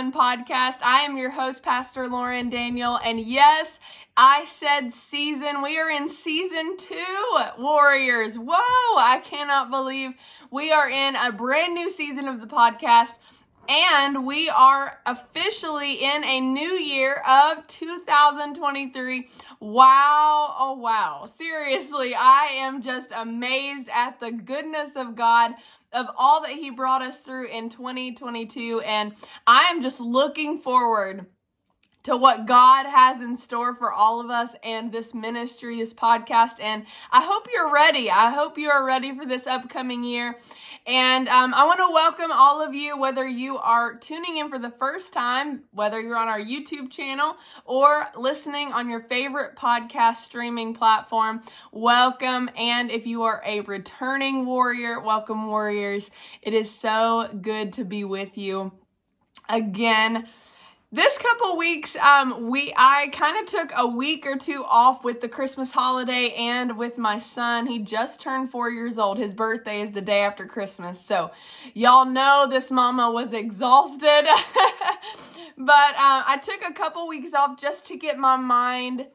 [0.00, 0.78] Woman podcast.
[0.82, 3.80] I am your host, Pastor Lauren Daniel, and yes,
[4.16, 5.60] I said season.
[5.60, 8.38] We are in season two, Warriors.
[8.38, 10.12] Whoa, I cannot believe
[10.50, 13.18] we are in a brand new season of the podcast.
[13.68, 19.28] And we are officially in a new year of 2023.
[19.60, 20.56] Wow.
[20.58, 21.28] Oh, wow.
[21.32, 25.52] Seriously, I am just amazed at the goodness of God
[25.92, 28.80] of all that He brought us through in 2022.
[28.80, 29.14] And
[29.46, 31.26] I am just looking forward
[32.04, 36.60] to what God has in store for all of us and this ministry, this podcast.
[36.60, 38.10] And I hope you're ready.
[38.10, 40.36] I hope you are ready for this upcoming year.
[40.86, 44.58] And um, I want to welcome all of you, whether you are tuning in for
[44.58, 50.16] the first time, whether you're on our YouTube channel or listening on your favorite podcast
[50.16, 51.42] streaming platform.
[51.70, 52.48] Welcome.
[52.56, 56.10] And if you are a returning warrior, welcome, warriors.
[56.40, 58.72] It is so good to be with you
[59.50, 60.26] again
[60.92, 65.20] this couple weeks um we i kind of took a week or two off with
[65.20, 67.66] the christmas holiday and with my son.
[67.66, 69.16] He just turned four years old.
[69.18, 71.00] His birthday is the day after christmas.
[71.00, 71.30] So
[71.74, 74.26] y'all know this mama was exhausted.
[75.62, 79.06] But uh, i took a couple weeks off just to get my mind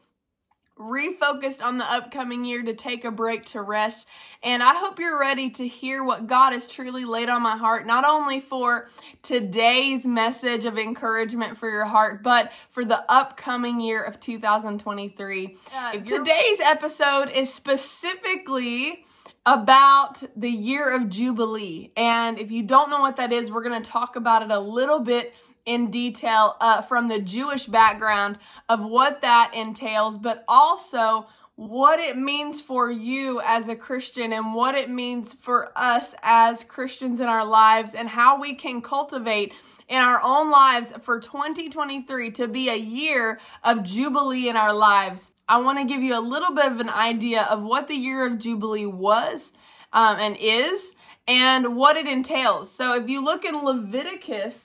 [0.77, 4.07] refocused on the upcoming year to take a break to rest.
[4.43, 7.87] And I hope you're ready to hear what God has truly laid on my heart,
[7.87, 8.89] not only for
[9.23, 15.57] today's message of encouragement for your heart, but for the upcoming year of 2023.
[15.73, 19.05] Uh, today's episode is specifically
[19.45, 21.91] about the year of Jubilee.
[21.95, 24.59] And if you don't know what that is, we're going to talk about it a
[24.59, 25.33] little bit
[25.65, 28.37] in detail uh, from the Jewish background
[28.69, 34.53] of what that entails, but also what it means for you as a Christian and
[34.53, 39.53] what it means for us as Christians in our lives and how we can cultivate
[39.87, 45.31] in our own lives for 2023 to be a year of Jubilee in our lives.
[45.47, 48.25] I want to give you a little bit of an idea of what the year
[48.25, 49.53] of Jubilee was
[49.93, 50.95] um, and is
[51.27, 52.71] and what it entails.
[52.71, 54.64] So if you look in Leviticus,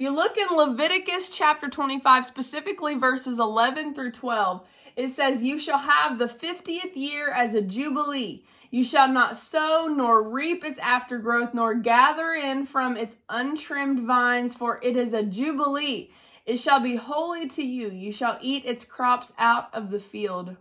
[0.00, 4.66] if you look in Leviticus chapter 25, specifically verses 11 through 12,
[4.96, 8.46] it says, You shall have the 50th year as a jubilee.
[8.70, 14.54] You shall not sow nor reap its aftergrowth, nor gather in from its untrimmed vines,
[14.54, 16.12] for it is a jubilee.
[16.46, 17.90] It shall be holy to you.
[17.90, 20.56] You shall eat its crops out of the field.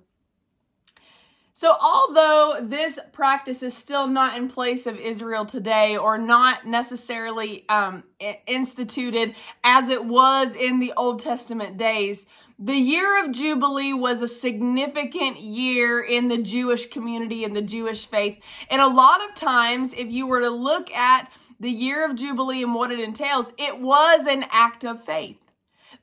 [1.59, 7.67] So, although this practice is still not in place of Israel today or not necessarily
[7.67, 8.05] um,
[8.47, 12.25] instituted as it was in the Old Testament days,
[12.57, 18.05] the year of Jubilee was a significant year in the Jewish community and the Jewish
[18.05, 18.39] faith.
[18.69, 22.63] And a lot of times, if you were to look at the year of Jubilee
[22.63, 25.35] and what it entails, it was an act of faith.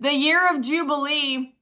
[0.00, 1.55] The year of Jubilee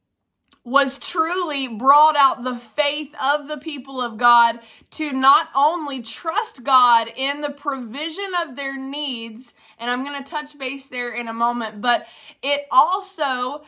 [0.64, 4.60] was truly brought out the faith of the people of God
[4.92, 10.28] to not only trust God in the provision of their needs, and I'm going to
[10.28, 12.06] touch base there in a moment, but
[12.42, 13.64] it also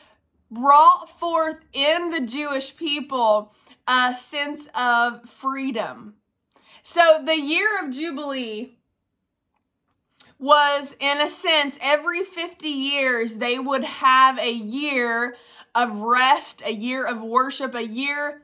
[0.51, 3.53] brought forth in the Jewish people
[3.87, 6.15] a sense of freedom.
[6.83, 8.79] So the year of Jubilee
[10.39, 15.37] was, in a sense, every 50 years they would have a year
[15.77, 18.43] of rest, a year of worship, a year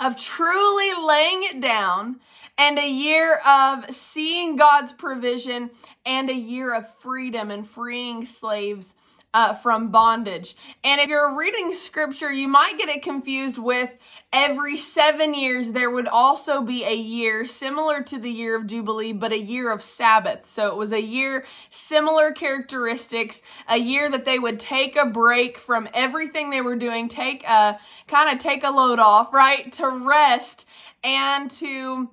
[0.00, 2.20] of truly laying it down,
[2.56, 5.70] and a year of seeing God's provision,
[6.06, 8.94] and a year of freedom and freeing slaves
[9.34, 10.56] uh, from bondage.
[10.84, 13.90] And if you're reading scripture, you might get it confused with
[14.32, 19.12] every seven years, there would also be a year similar to the year of Jubilee,
[19.12, 20.46] but a year of Sabbath.
[20.46, 25.58] So it was a year, similar characteristics, a year that they would take a break
[25.58, 29.70] from everything they were doing, take a kind of take a load off, right?
[29.72, 30.66] To rest
[31.04, 32.10] and to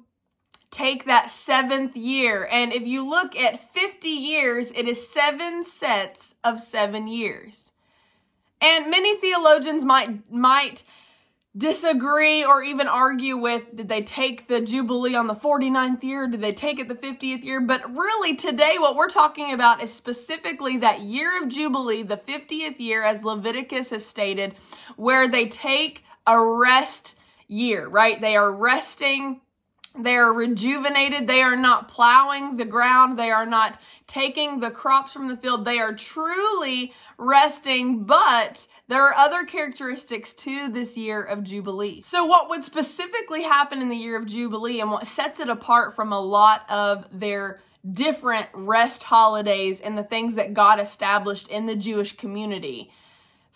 [0.71, 2.47] take that seventh year.
[2.51, 7.71] And if you look at 50 years, it is seven sets of seven years.
[8.61, 10.83] And many theologians might, might
[11.57, 16.27] disagree or even argue with did they take the Jubilee on the 49th year?
[16.27, 17.61] Did they take it the 50th year?
[17.61, 22.79] But really, today, what we're talking about is specifically that year of Jubilee, the 50th
[22.79, 24.55] year, as Leviticus has stated,
[24.95, 27.15] where they take a rest
[27.47, 28.21] year, right?
[28.21, 29.41] They are resting
[30.03, 31.27] they are rejuvenated.
[31.27, 33.17] They are not plowing the ground.
[33.17, 35.65] They are not taking the crops from the field.
[35.65, 42.01] They are truly resting, but there are other characteristics to this year of Jubilee.
[42.01, 45.95] So, what would specifically happen in the year of Jubilee and what sets it apart
[45.95, 51.65] from a lot of their different rest holidays and the things that God established in
[51.65, 52.91] the Jewish community.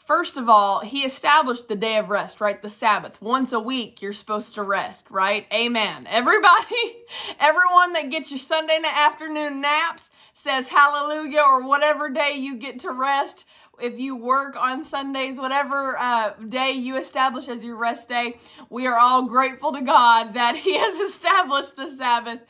[0.06, 2.62] First of all, he established the day of rest, right?
[2.62, 3.22] The Sabbath.
[3.22, 5.46] Once a week, you're supposed to rest, right?
[5.54, 6.08] Amen.
[6.10, 6.98] Everybody,
[7.40, 12.92] everyone that gets your Sunday afternoon naps says hallelujah or whatever day you get to
[12.92, 13.46] rest.
[13.82, 18.40] If you work on Sundays, whatever uh, day you establish as your rest day,
[18.70, 22.42] we are all grateful to God that He has established the Sabbath.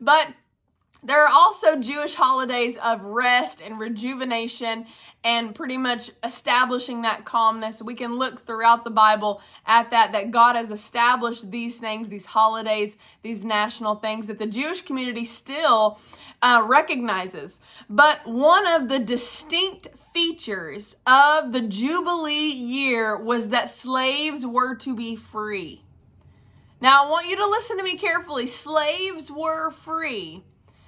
[0.00, 0.28] But
[1.02, 4.86] there are also Jewish holidays of rest and rejuvenation
[5.22, 7.82] and pretty much establishing that calmness.
[7.82, 12.26] We can look throughout the Bible at that, that God has established these things, these
[12.26, 15.98] holidays, these national things that the Jewish community still
[16.40, 17.60] uh, recognizes.
[17.88, 24.94] But one of the distinct features of the Jubilee year was that slaves were to
[24.96, 25.84] be free.
[26.80, 28.46] Now, I want you to listen to me carefully.
[28.46, 30.42] Slaves were free.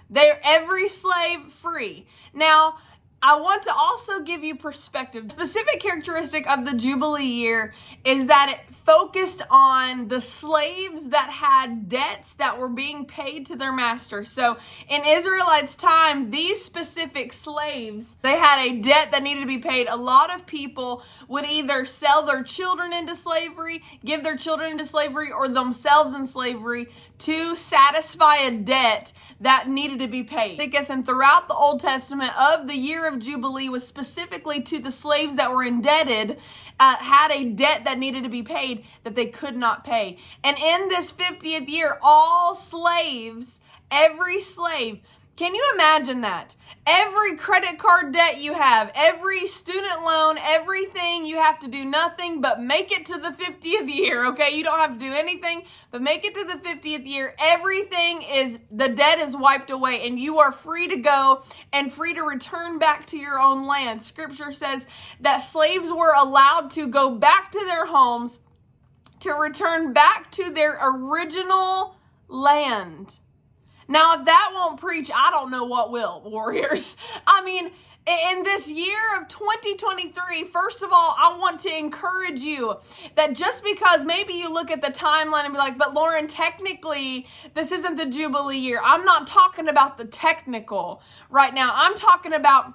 [0.09, 2.07] They're every slave free.
[2.33, 2.77] Now,
[3.25, 5.31] I want to also give you perspective.
[5.31, 7.73] Specific characteristic of the Jubilee year
[8.05, 13.55] is that it focused on the slaves that had debts that were being paid to
[13.55, 14.25] their master.
[14.25, 14.57] So
[14.89, 19.87] in Israelites' time, these specific slaves, they had a debt that needed to be paid.
[19.87, 24.85] A lot of people would either sell their children into slavery, give their children into
[24.85, 26.89] slavery, or themselves in slavery
[27.23, 30.59] to satisfy a debt that needed to be paid.
[30.59, 34.93] Because and throughout the Old Testament of the year of Jubilee was specifically to the
[34.93, 36.39] slaves that were indebted,
[36.79, 40.19] uh, had a debt that needed to be paid that they could not pay.
[40.45, 43.61] And in this 50th year, all slaves,
[43.91, 45.01] every slave,
[45.37, 46.55] can you imagine that?
[46.85, 52.41] Every credit card debt you have, every student loan, everything, you have to do nothing
[52.41, 54.57] but make it to the 50th year, okay?
[54.57, 55.63] You don't have to do anything
[55.93, 57.37] but make it to the 50th year.
[57.39, 62.15] Everything is, the debt is wiped away and you are free to go and free
[62.15, 64.03] to return back to your own land.
[64.03, 64.89] Scripture says
[65.21, 68.41] that slaves were allowed to go back to their homes
[69.21, 71.95] to return back to their original
[72.27, 73.19] land.
[73.89, 76.97] Now, if that won't preach, I don't know what will, Warriors.
[77.27, 77.73] I mean,
[78.07, 82.77] in this year of 2023, first of all, I want to encourage you
[83.15, 87.27] that just because maybe you look at the timeline and be like, but Lauren, technically,
[87.55, 88.81] this isn't the Jubilee year.
[88.85, 91.01] I'm not talking about the technical
[91.31, 91.73] right now.
[91.75, 92.75] I'm talking about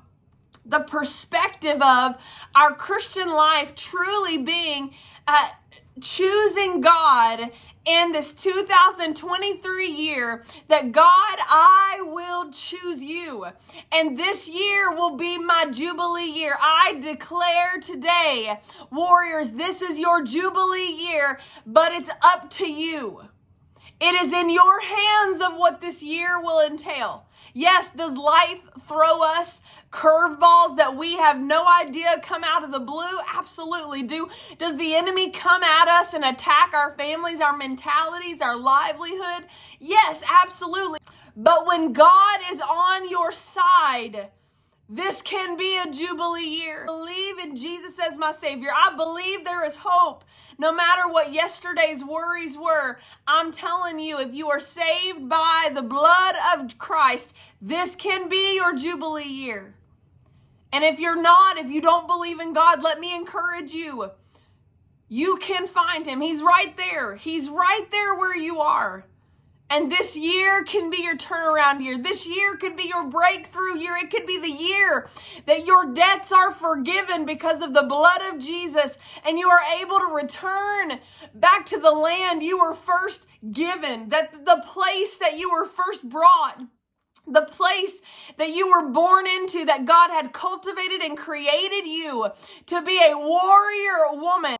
[0.65, 2.15] the perspective of
[2.55, 4.93] our Christian life truly being
[5.27, 5.49] uh,
[6.01, 7.51] choosing God
[7.87, 13.45] in this 2023 year that God, I will choose you.
[13.93, 16.57] And this year will be my Jubilee year.
[16.61, 18.59] I declare today,
[18.91, 23.21] Warriors, this is your Jubilee year, but it's up to you.
[24.01, 27.26] It is in your hands of what this year will entail.
[27.53, 29.61] Yes, does life throw us
[29.91, 33.19] curveballs that we have no idea come out of the blue?
[33.33, 34.03] Absolutely.
[34.03, 39.47] Do does the enemy come at us and attack our families, our mentalities, our livelihood?
[39.79, 40.99] Yes, absolutely.
[41.35, 44.29] But when God is on your side,
[44.89, 46.83] this can be a jubilee year.
[46.83, 48.69] I believe in Jesus as my Savior.
[48.73, 50.23] I believe there is hope.
[50.57, 55.81] No matter what yesterday's worries were, I'm telling you, if you are saved by the
[55.81, 59.73] blood of Christ, this can be your jubilee year.
[60.71, 64.11] And if you're not, if you don't believe in God, let me encourage you.
[65.09, 66.21] You can find Him.
[66.21, 67.15] He's right there.
[67.15, 69.03] He's right there where you are.
[69.69, 71.97] And this year can be your turnaround year.
[71.97, 73.97] This year could be your breakthrough year.
[73.97, 75.09] It could be the year
[75.45, 79.99] that your debts are forgiven because of the blood of Jesus and you are able
[79.99, 80.99] to return
[81.33, 86.07] back to the land you were first given, that the place that you were first
[86.07, 86.61] brought
[87.29, 88.01] the place
[88.37, 92.27] that you were born into, that God had cultivated and created you
[92.67, 94.55] to be a warrior woman.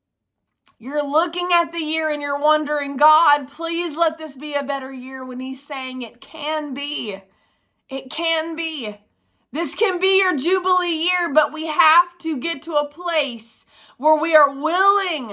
[0.80, 4.92] You're looking at the year and you're wondering, God, please let this be a better
[4.92, 7.20] year when He's saying it can be.
[7.88, 8.96] It can be.
[9.50, 13.66] This can be your Jubilee year, but we have to get to a place
[13.96, 15.32] where we are willing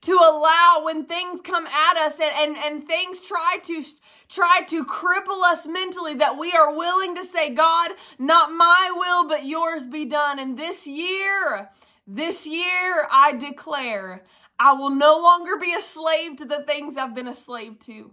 [0.00, 3.82] to allow when things come at us and, and, and things try to
[4.30, 9.28] try to cripple us mentally that we are willing to say, God, not my will,
[9.28, 10.38] but yours be done.
[10.38, 11.68] And this year,
[12.06, 14.24] this year I declare
[14.58, 18.12] I will no longer be a slave to the things I've been a slave to.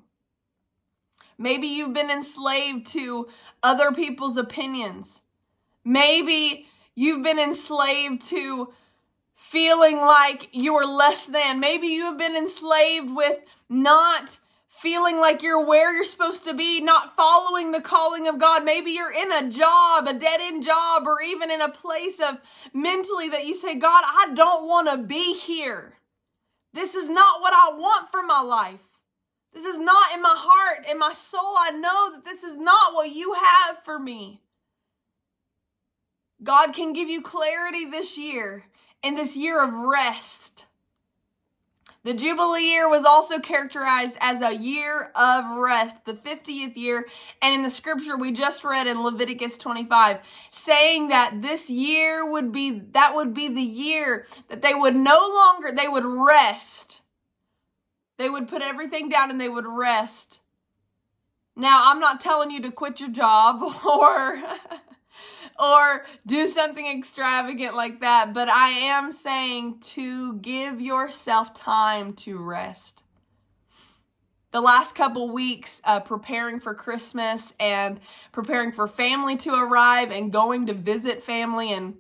[1.38, 3.28] Maybe you've been enslaved to
[3.62, 5.22] other people's opinions.
[5.84, 8.74] Maybe you've been enslaved to
[9.36, 11.60] feeling like you are less than.
[11.60, 16.82] Maybe you have been enslaved with not feeling like you're where you're supposed to be,
[16.82, 18.64] not following the calling of God.
[18.64, 22.42] Maybe you're in a job, a dead end job, or even in a place of
[22.74, 25.95] mentally that you say, God, I don't want to be here.
[26.76, 28.84] This is not what I want for my life.
[29.54, 31.56] This is not in my heart, in my soul.
[31.58, 34.42] I know that this is not what you have for me.
[36.44, 38.66] God can give you clarity this year,
[39.02, 40.65] in this year of rest.
[42.06, 47.08] The Jubilee year was also characterized as a year of rest, the 50th year,
[47.42, 50.20] and in the scripture we just read in Leviticus 25,
[50.52, 55.18] saying that this year would be, that would be the year that they would no
[55.34, 57.02] longer, they would rest.
[58.20, 60.42] They would put everything down and they would rest.
[61.56, 64.44] Now, I'm not telling you to quit your job or
[65.58, 72.38] or do something extravagant like that, but I am saying to give yourself time to
[72.38, 73.04] rest.
[74.52, 78.00] The last couple weeks, uh, preparing for Christmas and
[78.32, 81.96] preparing for family to arrive and going to visit family and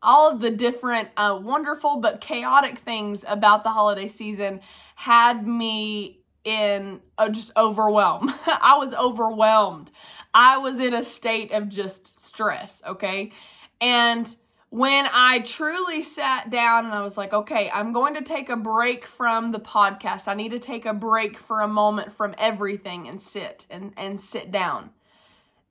[0.00, 4.60] all of the different uh, wonderful but chaotic things about the holiday season
[4.94, 8.30] had me in uh, just overwhelmed.
[8.46, 9.90] I was overwhelmed.
[10.32, 13.32] I was in a state of just stress, okay?
[13.80, 14.36] And
[14.70, 18.54] when I truly sat down and I was like, okay, I'm going to take a
[18.54, 20.28] break from the podcast.
[20.28, 24.20] I need to take a break for a moment from everything and sit and, and
[24.20, 24.90] sit down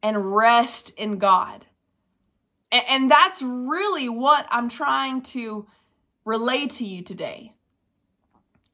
[0.04, 1.66] and rest in God.
[2.70, 5.68] And, and that's really what I'm trying to
[6.26, 7.54] relay to you today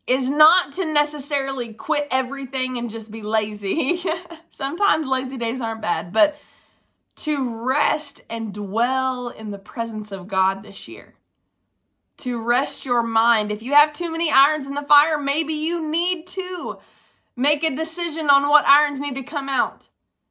[0.07, 4.01] is not to necessarily quit everything and just be lazy.
[4.49, 6.39] Sometimes lazy days aren't bad, but
[7.15, 11.15] to rest and dwell in the presence of God this year.
[12.17, 13.51] To rest your mind.
[13.51, 16.79] If you have too many irons in the fire, maybe you need to
[17.35, 19.89] make a decision on what irons need to come out.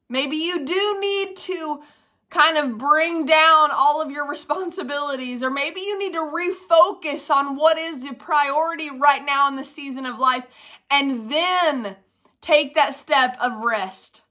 [0.09, 1.81] Maybe you do need to
[2.29, 7.55] kind of bring down all of your responsibilities, or maybe you need to refocus on
[7.55, 10.47] what is the priority right now in the season of life,
[10.89, 11.95] and then
[12.41, 14.21] take that step of rest.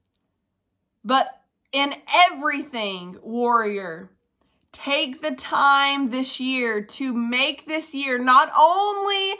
[1.05, 1.42] But
[1.73, 1.95] in
[2.31, 4.09] everything, warrior.
[4.71, 9.33] Take the time this year to make this year not only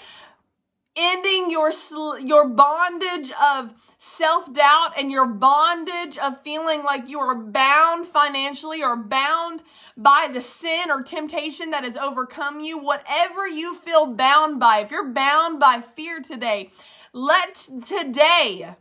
[0.96, 1.72] ending your
[2.20, 8.96] your bondage of self-doubt and your bondage of feeling like you are bound financially or
[8.96, 9.64] bound
[9.98, 14.92] by the sin or temptation that has overcome you whatever you feel bound by if
[14.92, 16.70] you're bound by fear today
[17.12, 18.76] let today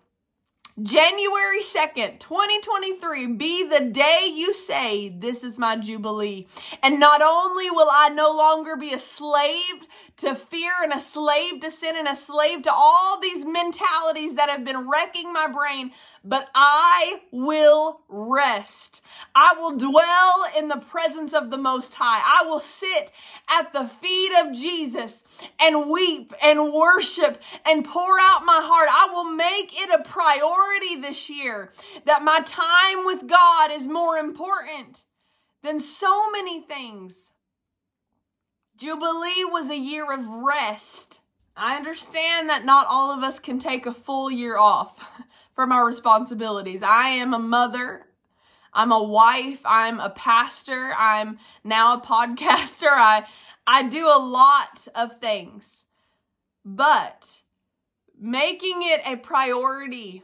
[0.81, 6.47] January 2nd, 2023, be the day you say, This is my Jubilee.
[6.83, 9.87] And not only will I no longer be a slave
[10.17, 14.49] to fear and a slave to sin and a slave to all these mentalities that
[14.49, 15.93] have been wrecking my brain,
[16.25, 19.03] but I will rest.
[19.35, 22.23] I will dwell in the presence of the Most High.
[22.25, 23.11] I will sit
[23.49, 25.25] at the feet of Jesus
[25.61, 28.89] and weep and worship and pour out my heart.
[28.91, 31.73] I will make it a priority this year
[32.05, 35.05] that my time with God is more important
[35.63, 37.31] than so many things.
[38.77, 41.21] Jubilee was a year of rest.
[41.57, 45.05] I understand that not all of us can take a full year off.
[45.55, 46.83] for my responsibilities.
[46.83, 48.07] I am a mother.
[48.73, 49.61] I'm a wife.
[49.65, 50.95] I'm a pastor.
[50.97, 52.89] I'm now a podcaster.
[52.89, 53.27] I,
[53.67, 55.87] I do a lot of things.
[56.65, 57.43] But
[58.19, 60.23] making it a priority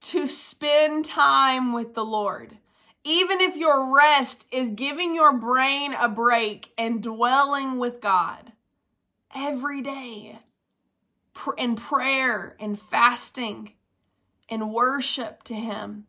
[0.00, 2.58] to spend time with the Lord.
[3.04, 8.52] Even if your rest is giving your brain a break and dwelling with God
[9.34, 10.38] every day
[11.56, 13.72] in prayer and fasting
[14.48, 16.06] and worship to Him.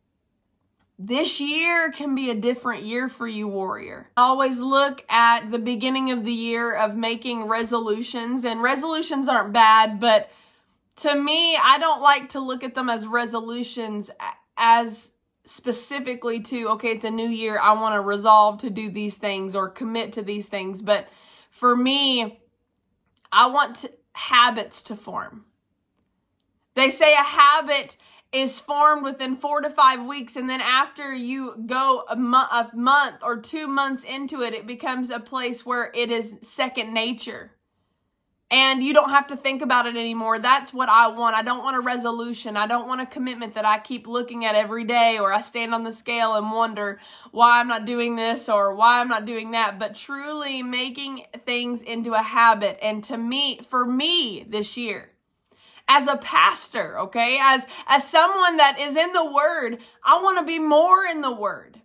[0.97, 4.09] This year can be a different year for you, warrior.
[4.17, 9.53] I always look at the beginning of the year of making resolutions, and resolutions aren't
[9.53, 10.29] bad, but
[10.97, 14.11] to me, I don't like to look at them as resolutions
[14.57, 15.11] as
[15.45, 19.55] specifically to, okay, it's a new year, I want to resolve to do these things
[19.55, 20.81] or commit to these things.
[20.81, 21.07] But
[21.49, 22.41] for me,
[23.31, 25.45] I want to, habits to form.
[26.75, 27.97] They say a habit
[28.31, 33.17] is formed within four to five weeks and then after you go a, a month
[33.23, 37.51] or two months into it it becomes a place where it is second nature.
[38.51, 40.39] And you don't have to think about it anymore.
[40.39, 41.35] That's what i want.
[41.35, 42.57] I don't want a resolution.
[42.57, 45.73] I don't want a commitment that i keep looking at every day or i stand
[45.73, 46.99] on the scale and wonder
[47.31, 49.79] why i'm not doing this or why i'm not doing that.
[49.79, 52.77] But truly making things into a habit.
[52.81, 55.11] And to me for me this year
[55.89, 57.39] as a pastor, okay?
[57.41, 61.31] As as someone that is in the word, I want to be more in the
[61.31, 61.81] word.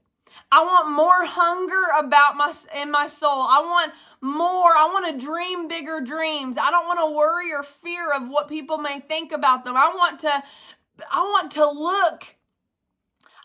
[0.52, 3.30] I want more hunger about my in my soul.
[3.48, 4.70] I want more.
[4.76, 6.56] I want to dream bigger dreams.
[6.58, 9.74] I don't want to worry or fear of what people may think about them.
[9.76, 10.42] I want to
[11.10, 12.36] I want to look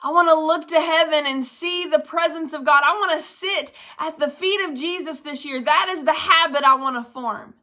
[0.03, 2.83] I want to look to heaven and see the presence of God.
[2.85, 5.61] I want to sit at the feet of Jesus this year.
[5.61, 7.55] That is the habit I want to form.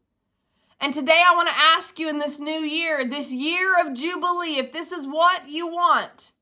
[0.80, 4.58] And today I want to ask you in this new year, this year of Jubilee,
[4.58, 6.32] if this is what you want,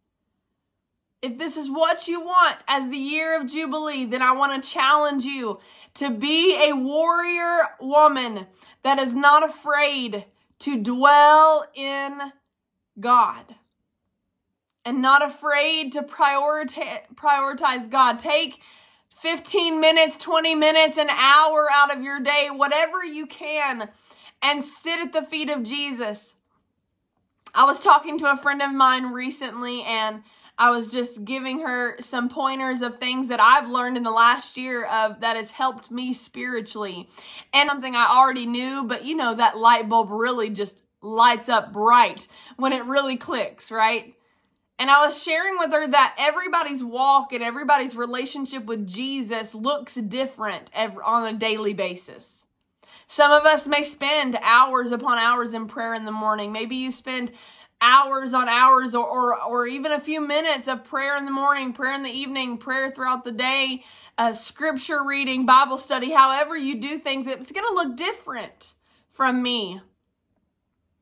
[1.23, 4.69] if this is what you want as the year of Jubilee, then I want to
[4.69, 5.61] challenge you
[5.95, 8.47] to be a warrior woman
[8.83, 10.27] that is not afraid
[10.61, 12.19] to dwell in
[13.01, 13.55] God
[14.85, 18.19] and not afraid to prioritize, prioritize God.
[18.19, 18.61] Take
[19.17, 23.89] 15 minutes, 20 minutes, an hour out of your day, whatever you can,
[24.45, 26.35] and sit at the feet of Jesus.
[27.55, 30.23] I was talking to a friend of mine recently and
[30.59, 34.57] I was just giving her some pointers of things that I've learned in the last
[34.57, 37.09] year of that has helped me spiritually.
[37.53, 41.73] And something I already knew, but you know that light bulb really just lights up
[41.73, 44.15] bright when it really clicks, right?
[44.79, 49.95] And I was sharing with her that everybody's walk and everybody's relationship with Jesus looks
[49.95, 52.44] different on a daily basis.
[53.07, 56.53] Some of us may spend hours upon hours in prayer in the morning.
[56.53, 57.33] Maybe you spend
[57.81, 61.73] hours on hours or, or, or even a few minutes of prayer in the morning,
[61.73, 63.85] prayer in the evening, prayer throughout the day,
[64.17, 68.75] uh, scripture reading, Bible study, however you do things, it's going to look different
[69.11, 69.81] from me.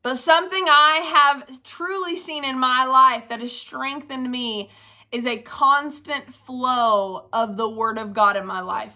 [0.02, 4.70] But something I have truly seen in my life that has strengthened me
[5.12, 8.94] is a constant flow of the Word of God in my life.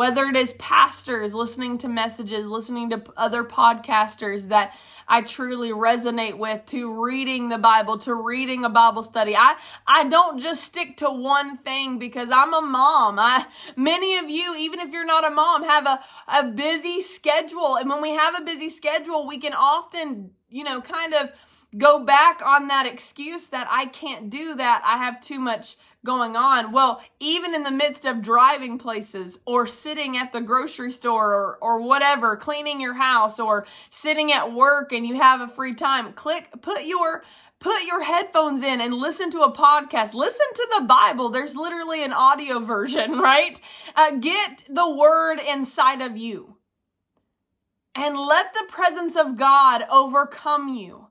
[0.00, 4.74] Whether it is pastors listening to messages, listening to other podcasters that
[5.06, 9.36] I truly resonate with, to reading the Bible, to reading a Bible study.
[9.36, 13.18] I, I don't just stick to one thing because I'm a mom.
[13.18, 13.44] I,
[13.76, 17.76] many of you, even if you're not a mom, have a, a busy schedule.
[17.76, 21.28] And when we have a busy schedule, we can often, you know, kind of
[21.76, 24.82] go back on that excuse that I can't do that.
[24.84, 26.72] I have too much going on.
[26.72, 31.58] Well, even in the midst of driving places or sitting at the grocery store or,
[31.60, 36.12] or whatever, cleaning your house or sitting at work and you have a free time,
[36.14, 37.22] click, put your
[37.58, 40.14] put your headphones in and listen to a podcast.
[40.14, 41.28] Listen to the Bible.
[41.28, 43.60] There's literally an audio version, right?
[43.94, 46.56] Uh, get the word inside of you
[47.94, 51.09] and let the presence of God overcome you.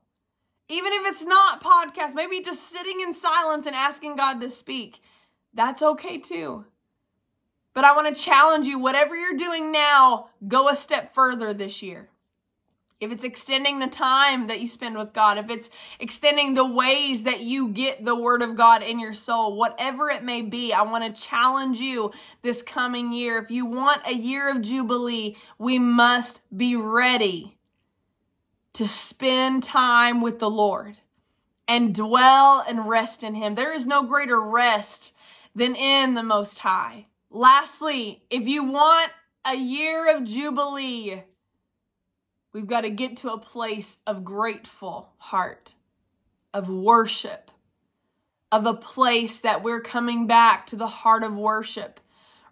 [0.70, 5.02] Even if it's not podcast, maybe just sitting in silence and asking God to speak.
[5.52, 6.64] That's okay too.
[7.74, 11.82] But I want to challenge you whatever you're doing now, go a step further this
[11.82, 12.08] year.
[13.00, 17.24] If it's extending the time that you spend with God, if it's extending the ways
[17.24, 20.82] that you get the word of God in your soul, whatever it may be, I
[20.82, 23.38] want to challenge you this coming year.
[23.38, 27.56] If you want a year of Jubilee, we must be ready
[28.74, 30.98] to spend time with the Lord
[31.66, 33.54] and dwell and rest in Him.
[33.54, 35.12] There is no greater rest
[35.54, 37.06] than in the Most High.
[37.30, 39.10] Lastly, if you want
[39.44, 41.22] a year of Jubilee,
[42.52, 45.74] we've got to get to a place of grateful heart,
[46.52, 47.50] of worship,
[48.50, 52.00] of a place that we're coming back to the heart of worship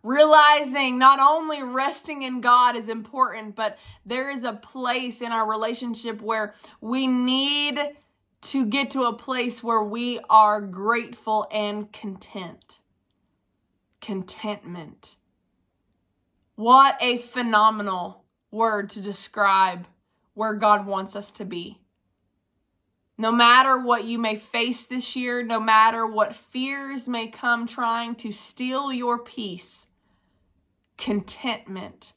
[0.03, 5.49] realizing not only resting in God is important, but there is a place in our
[5.49, 7.81] relationship where we need
[8.41, 12.79] to get to a place where we are grateful and content.
[14.01, 15.17] Contentment.
[16.55, 19.87] What a phenomenal word to describe
[20.35, 21.81] where God wants us to be.
[23.21, 28.15] No matter what you may face this year, no matter what fears may come trying
[28.17, 29.88] to steal your peace,
[30.99, 32.13] contentment,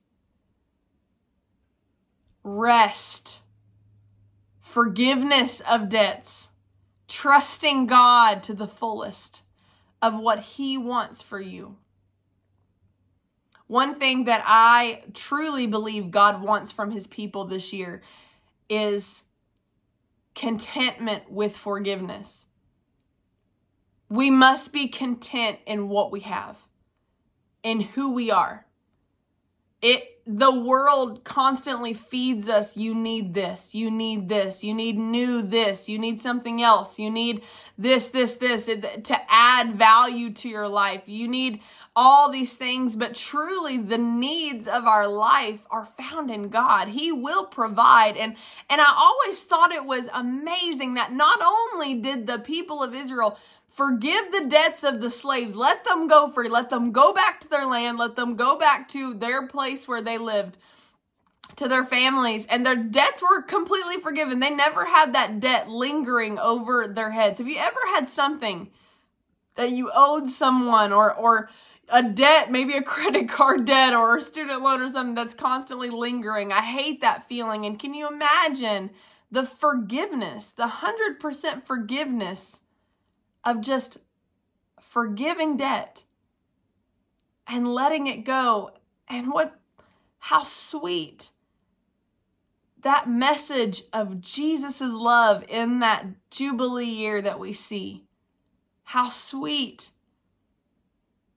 [2.44, 3.42] rest,
[4.60, 6.50] forgiveness of debts,
[7.08, 9.44] trusting God to the fullest
[10.02, 11.78] of what He wants for you.
[13.68, 18.02] One thing that I truly believe God wants from His people this year
[18.68, 19.24] is
[20.34, 22.48] contentment with forgiveness.
[24.10, 26.58] We must be content in what we have,
[27.64, 28.66] in who we are
[29.82, 35.42] it the world constantly feeds us you need this you need this you need new
[35.42, 37.42] this you need something else you need
[37.82, 41.04] this this this to add value to your life.
[41.08, 41.62] You need
[41.96, 46.90] all these things but truly the needs of our life are found in God.
[46.90, 48.18] He will provide.
[48.18, 48.36] And
[48.70, 53.38] and I always thought it was amazing that not only did the people of Israel
[53.72, 55.56] Forgive the debts of the slaves.
[55.56, 56.50] Let them go free.
[56.50, 57.98] Let them go back to their land.
[57.98, 60.58] Let them go back to their place where they lived,
[61.56, 62.46] to their families.
[62.48, 64.40] And their debts were completely forgiven.
[64.40, 67.38] They never had that debt lingering over their heads.
[67.38, 68.70] Have you ever had something
[69.56, 71.50] that you owed someone or, or,
[71.92, 75.90] a debt, maybe a credit card debt or a student loan or something that's constantly
[75.90, 76.52] lingering.
[76.52, 77.66] I hate that feeling.
[77.66, 78.92] And can you imagine
[79.30, 82.62] the forgiveness, the 100% forgiveness
[83.44, 83.98] of just
[84.80, 86.04] forgiving debt
[87.48, 88.72] and letting it go.
[89.08, 89.60] And what,
[90.20, 91.32] how sweet
[92.82, 98.06] that message of Jesus' love in that Jubilee year that we see.
[98.84, 99.92] How sweet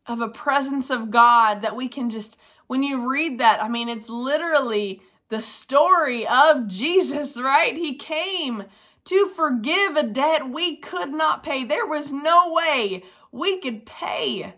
[0.07, 3.89] of a presence of God that we can just, when you read that, I mean,
[3.89, 7.77] it's literally the story of Jesus, right?
[7.77, 8.65] He came
[9.05, 11.65] to forgive a debt we could not pay.
[11.65, 14.55] There was no way we could pay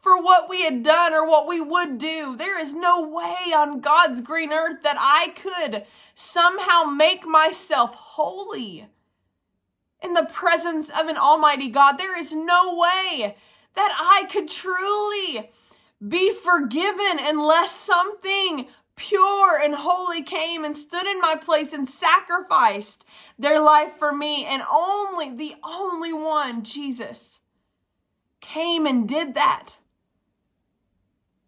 [0.00, 2.36] for what we had done or what we would do.
[2.36, 8.86] There is no way on God's green earth that I could somehow make myself holy
[10.02, 11.98] in the presence of an almighty God.
[11.98, 13.36] There is no way
[13.74, 15.50] that I could truly
[16.06, 18.68] be forgiven unless something
[19.00, 23.02] pure and holy came and stood in my place and sacrificed
[23.38, 24.44] their life for me.
[24.44, 27.40] And only, the only one, Jesus,
[28.42, 29.78] came and did that.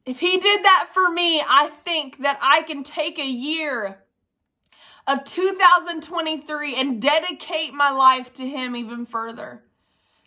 [0.07, 4.03] If he did that for me, I think that I can take a year
[5.07, 9.63] of 2023 and dedicate my life to him even further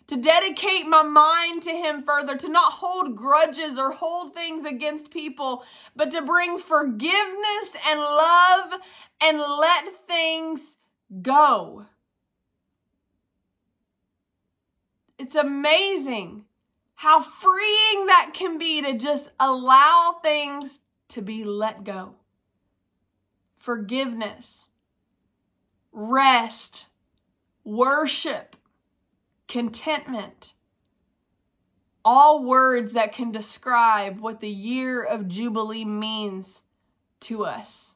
[0.08, 5.10] to dedicate my mind to Him further, to not hold grudges or hold things against
[5.10, 5.64] people,
[5.94, 8.80] but to bring forgiveness and love
[9.20, 10.76] and let things
[11.22, 11.86] go.
[15.18, 16.44] It's amazing
[16.94, 22.14] how freeing that can be to just allow things to be let go.
[23.56, 24.68] Forgiveness,
[25.92, 26.86] rest,
[27.64, 28.56] worship,
[29.48, 30.52] contentment.
[32.04, 36.62] All words that can describe what the year of Jubilee means
[37.20, 37.94] to us.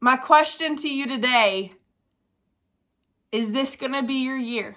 [0.00, 1.74] My question to you today
[3.30, 4.76] is this going to be your year?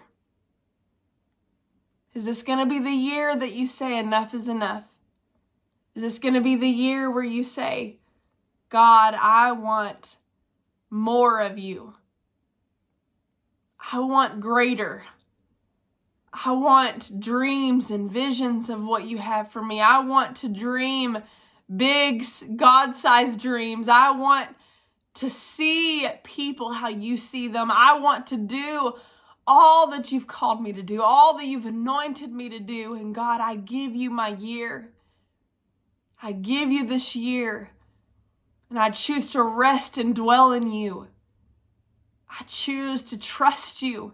[2.14, 4.84] Is this going to be the year that you say enough is enough?
[5.96, 7.98] Is this going to be the year where you say,
[8.70, 10.18] God, I want
[10.90, 11.96] more of you?
[13.92, 15.04] I want greater.
[16.34, 19.82] I want dreams and visions of what you have for me.
[19.82, 21.20] I want to dream
[21.76, 23.88] big, God sized dreams.
[23.88, 24.50] I want
[25.16, 27.70] to see people how you see them.
[27.72, 28.94] I want to do
[29.46, 32.96] all that you've called me to do, all that you've anointed me to do.
[32.96, 34.92] And God, I give you my year.
[36.22, 37.70] I give you this year.
[38.70, 41.10] And I choose to rest and dwell in you.
[42.40, 44.14] I choose to trust you.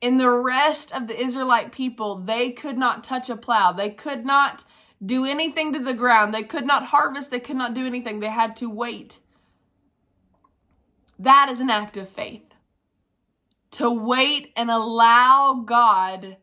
[0.00, 3.72] In the rest of the Israelite people, they could not touch a plow.
[3.72, 4.64] They could not
[5.04, 6.34] do anything to the ground.
[6.34, 7.30] They could not harvest.
[7.30, 8.20] They could not do anything.
[8.20, 9.18] They had to wait.
[11.18, 12.54] That is an act of faith.
[13.72, 16.36] To wait and allow God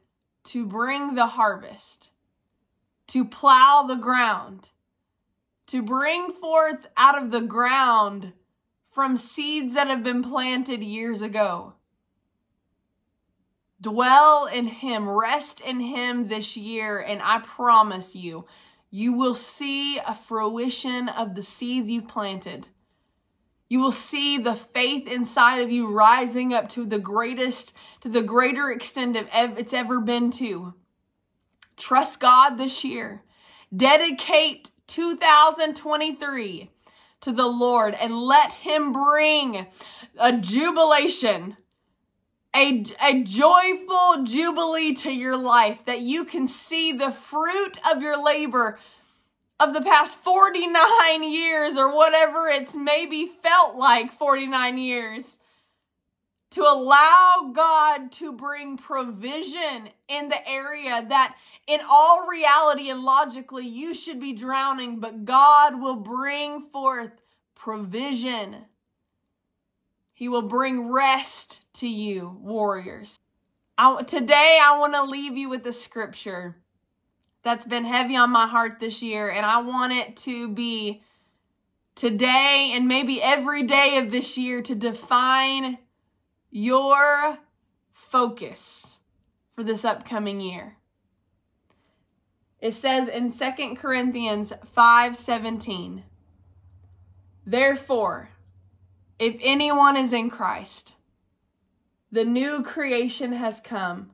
[0.45, 2.11] to bring the harvest,
[3.07, 4.69] to plow the ground,
[5.67, 8.33] to bring forth out of the ground
[8.97, 11.75] from seeds that have been planted years ago.
[13.79, 18.47] Dwell in Him, rest in Him this year, and I promise you,
[18.89, 22.69] you will see a fruition of the seeds you've planted.
[23.69, 28.23] You will see the faith inside of you rising up to the greatest, to the
[28.23, 30.73] greater extent of it's ever been to.
[31.75, 33.21] Trust God this year.
[33.71, 36.71] Dedicate 2023
[37.21, 39.67] to the Lord and let Him bring
[40.19, 41.57] a jubilation,
[42.55, 48.23] a, a joyful jubilee to your life that you can see the fruit of your
[48.23, 48.79] labor
[49.59, 55.37] of the past 49 years or whatever it's maybe felt like 49 years
[56.51, 61.35] to allow God to bring provision in the area that
[61.67, 67.11] in all reality and logically, you should be drowning, but God will bring forth
[67.55, 68.55] provision.
[70.13, 73.19] He will bring rest to you, warriors.
[73.77, 76.55] I, today, I want to leave you with a scripture
[77.43, 81.03] that's been heavy on my heart this year, and I want it to be
[81.95, 85.77] today and maybe every day of this year to define
[86.49, 87.37] your
[87.91, 88.99] focus
[89.51, 90.77] for this upcoming year.
[92.59, 96.03] It says in 2 Corinthians 5:17,
[97.45, 98.29] Therefore,
[99.19, 100.95] if anyone is in Christ,
[102.11, 104.11] the new creation has come.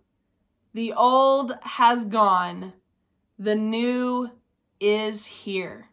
[0.73, 2.73] The old has gone.
[3.37, 4.31] The new
[4.79, 5.89] is here.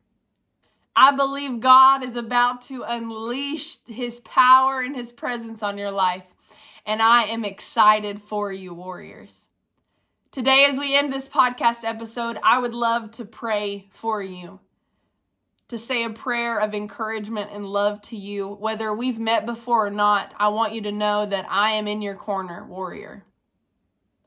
[0.96, 6.24] I believe God is about to unleash his power and his presence on your life.
[6.84, 9.48] And I am excited for you, warriors.
[10.32, 14.60] Today, as we end this podcast episode, I would love to pray for you,
[15.66, 18.46] to say a prayer of encouragement and love to you.
[18.46, 22.00] Whether we've met before or not, I want you to know that I am in
[22.00, 23.24] your corner, warrior.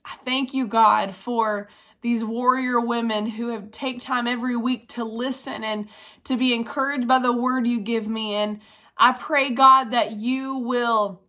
[0.04, 1.70] I thank you, God, for
[2.02, 5.88] these warrior women who have take time every week to listen and
[6.26, 8.34] to be encouraged by the word you give me.
[8.34, 8.60] And
[8.98, 11.22] I pray, God, that you will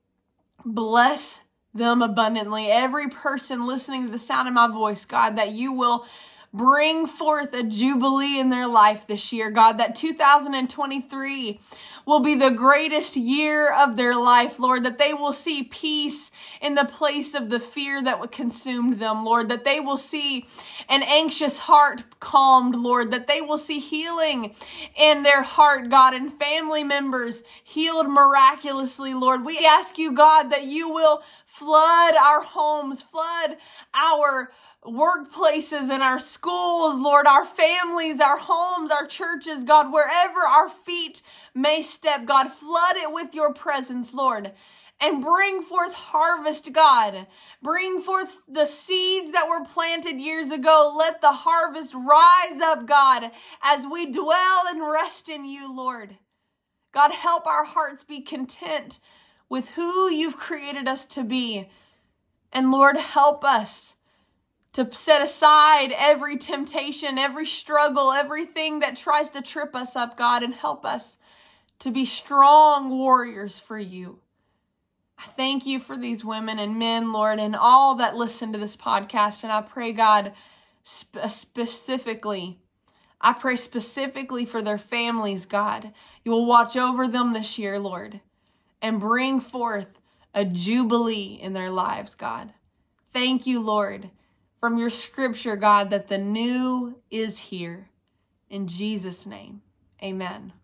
[0.64, 1.42] bless
[1.74, 2.70] them abundantly.
[2.70, 6.06] Every person listening to the sound of my voice, God, that you will
[6.54, 11.60] bring forth a jubilee in their life this year, God, that 2023
[12.06, 16.76] will be the greatest year of their life, Lord, that they will see peace in
[16.76, 20.46] the place of the fear that consumed them, Lord, that they will see
[20.88, 24.54] an anxious heart calmed, Lord, that they will see healing
[24.96, 29.44] in their heart, God, and family members healed miraculously, Lord.
[29.44, 31.22] We ask you, God, that you will
[31.58, 33.56] flood our homes, flood
[33.94, 34.50] our
[34.84, 41.22] workplaces and our schools, Lord, our families, our homes, our churches, God, wherever our feet
[41.54, 44.52] may step, God, flood it with your presence, Lord.
[45.00, 47.26] And bring forth harvest, God.
[47.62, 50.94] Bring forth the seeds that were planted years ago.
[50.96, 53.30] Let the harvest rise up, God,
[53.62, 56.16] as we dwell and rest in you, Lord.
[56.92, 58.98] God, help our hearts be content
[59.48, 61.68] with who you've created us to be.
[62.52, 63.96] And Lord, help us
[64.74, 70.42] to set aside every temptation, every struggle, everything that tries to trip us up, God,
[70.42, 71.16] and help us
[71.78, 74.20] to be strong warriors for you.
[75.18, 78.76] I thank you for these women and men, Lord, and all that listen to this
[78.76, 79.44] podcast.
[79.44, 80.33] And I pray, God,
[80.83, 82.59] sp- uh, specifically,
[83.20, 85.92] I pray specifically for their families, God.
[86.24, 88.20] You will watch over them this year, Lord,
[88.84, 89.98] and bring forth
[90.32, 92.52] a jubilee in their lives, God.
[93.12, 94.10] Thank you, Lord
[94.64, 97.90] from your scripture, God, that the new is here.
[98.48, 99.60] In Jesus' name,
[100.02, 100.54] amen.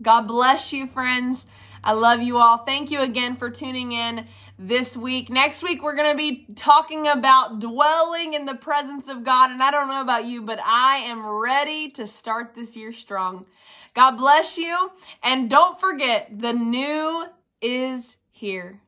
[0.00, 1.44] God bless you, friends.
[1.82, 2.58] I love you all.
[2.58, 4.26] Thank you again for tuning in
[4.58, 5.30] this week.
[5.30, 9.50] Next week, we're going to be talking about dwelling in the presence of God.
[9.50, 13.46] And I don't know about you, but I am ready to start this year strong.
[13.94, 14.90] God bless you.
[15.22, 17.26] And don't forget, the new
[17.62, 18.80] is here.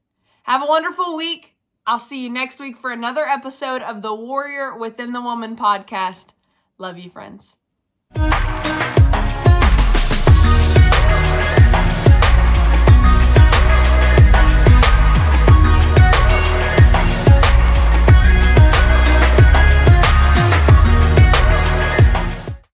[0.44, 1.54] Have a wonderful week.
[1.86, 6.28] I'll see you next week for another episode of the Warrior Within the Woman podcast.
[6.78, 7.56] Love you, friends.